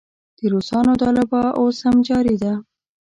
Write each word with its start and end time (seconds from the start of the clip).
د 0.37 0.39
روسانو 0.53 0.93
دا 1.01 1.09
لوبه 1.17 1.41
اوس 1.59 1.77
هم 1.85 1.95
جاري 2.07 2.35
ده. 2.43 2.53